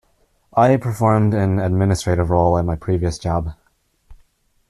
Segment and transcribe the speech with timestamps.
[0.57, 3.53] I performed an administrative role at my previous job.